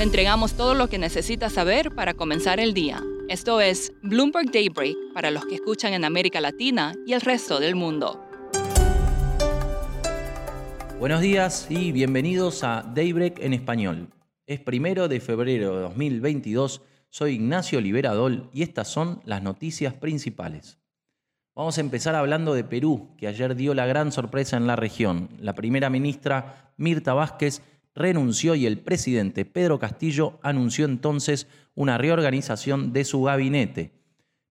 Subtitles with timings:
[0.00, 3.02] Le entregamos todo lo que necesita saber para comenzar el día.
[3.28, 7.74] Esto es Bloomberg Daybreak para los que escuchan en América Latina y el resto del
[7.74, 8.24] mundo.
[10.98, 14.08] Buenos días y bienvenidos a Daybreak en español.
[14.46, 16.80] Es primero de febrero de 2022,
[17.10, 20.78] soy Ignacio Liberadol y estas son las noticias principales.
[21.54, 25.28] Vamos a empezar hablando de Perú, que ayer dio la gran sorpresa en la región.
[25.38, 27.60] La primera ministra Mirta Vázquez
[28.00, 33.92] renunció y el presidente Pedro Castillo anunció entonces una reorganización de su gabinete.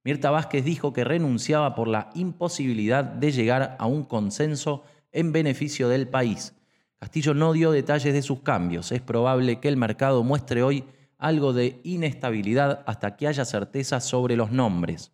[0.04, 5.90] Mirta Vázquez dijo que renunciaba por la imposibilidad de llegar a un consenso en beneficio
[5.90, 6.56] del país.
[6.98, 8.92] Castillo no dio detalles de sus cambios.
[8.92, 10.86] Es probable que el mercado muestre hoy
[11.18, 15.12] algo de inestabilidad hasta que haya certeza sobre los nombres.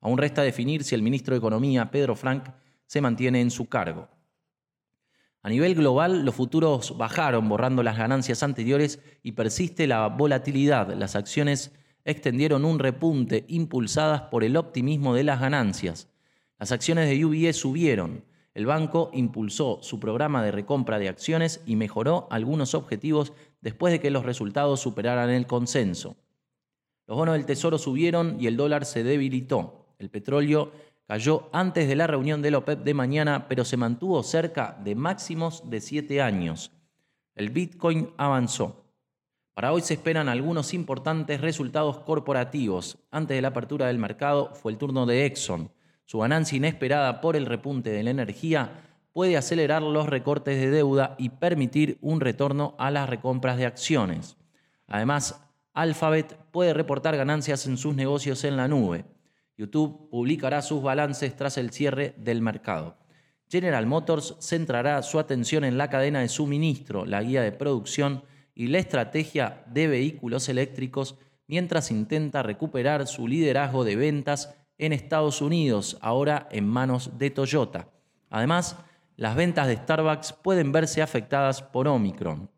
[0.00, 2.44] Aún resta definir si el ministro de Economía, Pedro Frank,
[2.86, 4.08] se mantiene en su cargo.
[5.42, 10.92] A nivel global, los futuros bajaron, borrando las ganancias anteriores y persiste la volatilidad.
[10.94, 11.72] Las acciones
[12.04, 16.08] extendieron un repunte impulsadas por el optimismo de las ganancias.
[16.58, 18.24] Las acciones de UBS subieron.
[18.54, 24.00] El banco impulsó su programa de recompra de acciones y mejoró algunos objetivos después de
[24.00, 26.16] que los resultados superaran el consenso.
[27.06, 29.86] Los bonos del Tesoro subieron y el dólar se debilitó.
[29.98, 30.72] El petróleo
[31.08, 35.70] Cayó antes de la reunión del OPEP de mañana, pero se mantuvo cerca de máximos
[35.70, 36.70] de siete años.
[37.34, 38.84] El Bitcoin avanzó.
[39.54, 42.98] Para hoy se esperan algunos importantes resultados corporativos.
[43.10, 45.72] Antes de la apertura del mercado fue el turno de Exxon.
[46.04, 48.82] Su ganancia inesperada por el repunte de la energía
[49.14, 54.36] puede acelerar los recortes de deuda y permitir un retorno a las recompras de acciones.
[54.86, 55.42] Además,
[55.72, 59.06] Alphabet puede reportar ganancias en sus negocios en la nube.
[59.58, 62.96] YouTube publicará sus balances tras el cierre del mercado.
[63.50, 68.22] General Motors centrará su atención en la cadena de suministro, la guía de producción
[68.54, 71.16] y la estrategia de vehículos eléctricos
[71.48, 77.88] mientras intenta recuperar su liderazgo de ventas en Estados Unidos, ahora en manos de Toyota.
[78.30, 78.76] Además,
[79.16, 82.48] las ventas de Starbucks pueden verse afectadas por Omicron.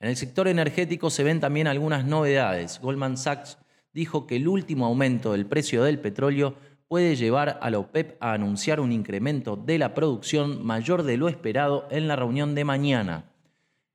[0.00, 2.80] En el sector energético se ven también algunas novedades.
[2.80, 3.58] Goldman Sachs
[3.92, 6.54] dijo que el último aumento del precio del petróleo
[6.88, 11.28] puede llevar a la OPEP a anunciar un incremento de la producción mayor de lo
[11.28, 13.30] esperado en la reunión de mañana.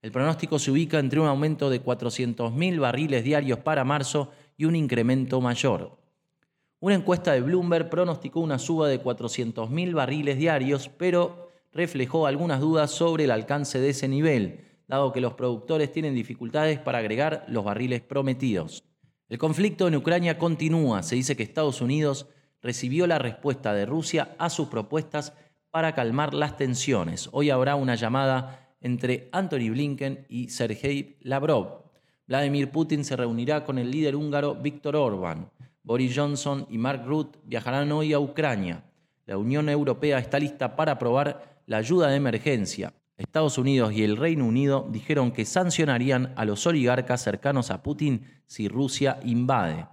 [0.01, 4.75] El pronóstico se ubica entre un aumento de 400.000 barriles diarios para marzo y un
[4.75, 5.97] incremento mayor.
[6.79, 12.91] Una encuesta de Bloomberg pronosticó una suba de 400.000 barriles diarios, pero reflejó algunas dudas
[12.91, 17.66] sobre el alcance de ese nivel, dado que los productores tienen dificultades para agregar los
[17.66, 18.83] barriles prometidos.
[19.28, 21.02] El conflicto en Ucrania continúa.
[21.02, 22.28] Se dice que Estados Unidos
[22.62, 25.34] recibió la respuesta de Rusia a sus propuestas
[25.72, 27.30] para calmar las tensiones.
[27.31, 31.86] Hoy habrá una llamada entre Anthony Blinken y Sergei Lavrov.
[32.28, 35.50] Vladimir Putin se reunirá con el líder húngaro Víctor Orbán.
[35.81, 38.84] Boris Johnson y Mark Rutte viajarán hoy a Ucrania.
[39.25, 42.94] La Unión Europea está lista para aprobar la ayuda de emergencia.
[43.17, 48.25] Estados Unidos y el Reino Unido dijeron que sancionarían a los oligarcas cercanos a Putin
[48.45, 49.87] si Rusia invade.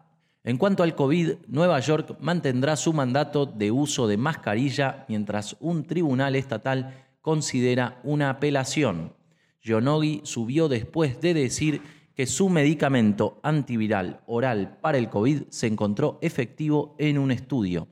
[0.45, 5.85] En cuanto al COVID, Nueva York mantendrá su mandato de uso de mascarilla mientras un
[5.85, 9.15] tribunal estatal considera una apelación.
[9.61, 11.81] Yonogi subió después de decir
[12.17, 17.87] que su medicamento antiviral oral para el COVID se encontró efectivo en un estudio.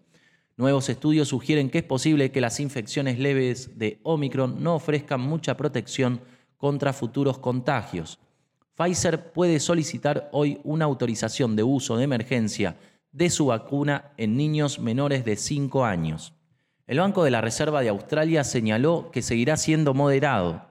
[0.61, 5.57] Nuevos estudios sugieren que es posible que las infecciones leves de Omicron no ofrezcan mucha
[5.57, 6.21] protección
[6.59, 8.19] contra futuros contagios.
[8.77, 12.77] Pfizer puede solicitar hoy una autorización de uso de emergencia
[13.11, 16.35] de su vacuna en niños menores de 5 años.
[16.87, 20.67] El Banco de la Reserva de Australia señaló que seguirá siendo moderado.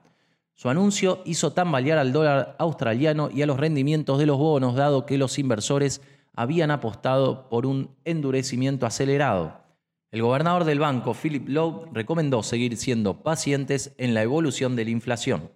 [0.53, 5.07] Su anuncio hizo tambalear al dólar australiano y a los rendimientos de los bonos, dado
[5.07, 5.99] que los inversores
[6.35, 9.67] habían apostado por un endurecimiento acelerado.
[10.11, 14.89] El gobernador del banco, Philip Lowe, recomendó seguir siendo pacientes en la evolución de la
[14.89, 15.51] inflación.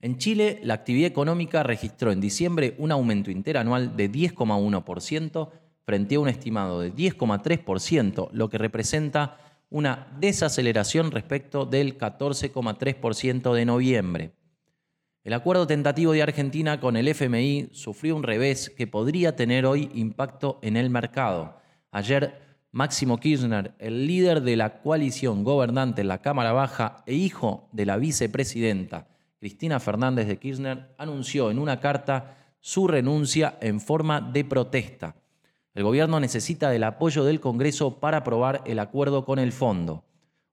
[0.00, 5.50] En Chile, la actividad económica registró en diciembre un aumento interanual de 10,1%
[5.84, 9.38] frente a un estimado de 10,3%, lo que representa
[9.70, 14.30] una desaceleración respecto del 14,3% de noviembre.
[15.24, 19.90] El acuerdo tentativo de Argentina con el FMI sufrió un revés que podría tener hoy
[19.94, 21.60] impacto en el mercado.
[21.90, 27.68] Ayer, Máximo Kirchner, el líder de la coalición gobernante en la Cámara Baja e hijo
[27.72, 29.08] de la vicepresidenta
[29.40, 35.16] Cristina Fernández de Kirchner, anunció en una carta su renuncia en forma de protesta.
[35.74, 40.04] El gobierno necesita del apoyo del Congreso para aprobar el acuerdo con el fondo.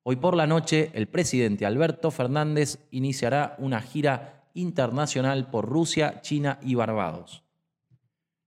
[0.02, 6.58] Hoy por la noche, el presidente Alberto Fernández iniciará una gira internacional por Rusia, China
[6.64, 7.44] y Barbados.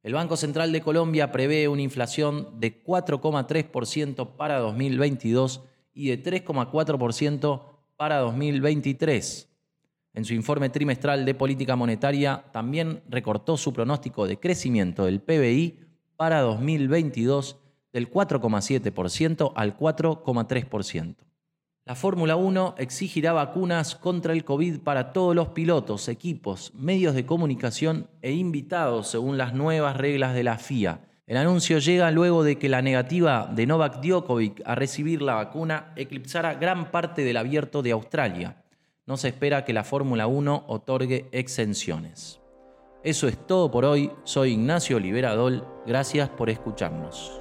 [0.02, 5.62] El Banco Central de Colombia prevé una inflación de 4,3% para 2022
[5.92, 7.62] y de 3,4%
[7.96, 9.48] para 2023.
[10.14, 15.80] En su informe trimestral de política monetaria también recortó su pronóstico de crecimiento del PBI
[16.16, 17.58] para 2022
[17.92, 21.29] del 4,7% al 4,3%.
[21.90, 27.26] La Fórmula 1 exigirá vacunas contra el COVID para todos los pilotos, equipos, medios de
[27.26, 31.00] comunicación e invitados según las nuevas reglas de la FIA.
[31.26, 35.92] El anuncio llega luego de que la negativa de Novak Djokovic a recibir la vacuna
[35.96, 38.62] eclipsara gran parte del abierto de Australia.
[39.04, 42.40] No se espera que la Fórmula 1 otorgue exenciones.
[43.02, 44.12] Eso es todo por hoy.
[44.22, 45.66] Soy Ignacio Liberadol.
[45.88, 47.40] Gracias por escucharnos.